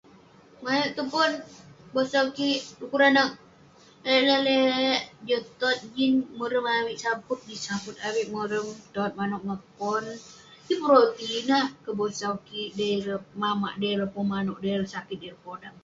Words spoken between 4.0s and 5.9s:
eh lalek lalek joh tot